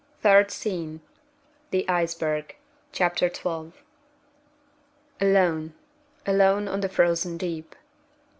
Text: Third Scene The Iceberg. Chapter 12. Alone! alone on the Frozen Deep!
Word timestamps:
Third 0.23 0.49
Scene 0.49 1.01
The 1.69 1.87
Iceberg. 1.87 2.55
Chapter 2.91 3.29
12. 3.29 3.83
Alone! 5.21 5.75
alone 6.25 6.67
on 6.67 6.81
the 6.81 6.89
Frozen 6.89 7.37
Deep! 7.37 7.75